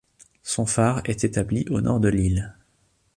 Son 0.41 0.65
phare 0.65 1.01
est 1.05 1.23
établi 1.23 1.63
au 1.69 1.79
nord 1.79 1.99
de 1.99 2.07
l’île. 2.09 2.55